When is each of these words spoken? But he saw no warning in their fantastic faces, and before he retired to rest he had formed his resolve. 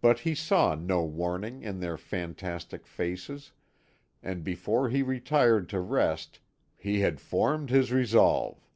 But 0.00 0.20
he 0.20 0.34
saw 0.34 0.74
no 0.74 1.04
warning 1.04 1.62
in 1.62 1.80
their 1.80 1.98
fantastic 1.98 2.86
faces, 2.86 3.52
and 4.22 4.42
before 4.42 4.88
he 4.88 5.02
retired 5.02 5.68
to 5.68 5.80
rest 5.82 6.40
he 6.74 7.00
had 7.00 7.20
formed 7.20 7.68
his 7.68 7.92
resolve. 7.92 8.66